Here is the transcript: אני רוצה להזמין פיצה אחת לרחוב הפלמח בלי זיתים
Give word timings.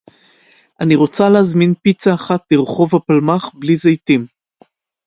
אני 0.81 0.95
רוצה 0.95 1.23
להזמין 1.33 1.73
פיצה 1.81 2.13
אחת 2.13 2.41
לרחוב 2.51 2.95
הפלמח 2.95 3.49
בלי 3.53 3.75
זיתים 3.75 4.25